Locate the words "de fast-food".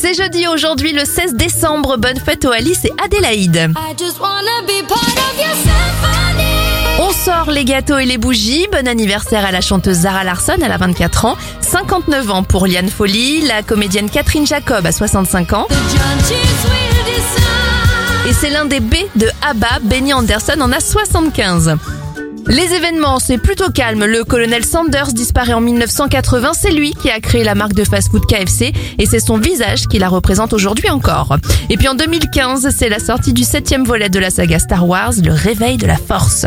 27.74-28.24